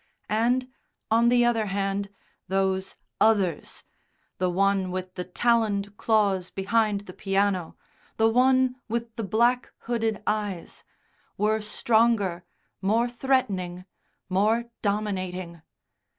[0.29, 0.67] And,
[1.11, 2.09] on the other hand,
[2.47, 3.83] those Others
[4.39, 7.77] the one with the taloned claws behind the piano,
[8.17, 10.83] the one with the black hooded eyes
[11.37, 12.43] were stronger,
[12.81, 13.85] more threatening,
[14.27, 15.61] more dominating.